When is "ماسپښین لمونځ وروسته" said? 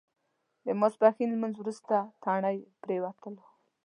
0.79-1.95